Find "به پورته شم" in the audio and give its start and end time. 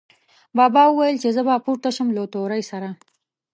1.47-2.07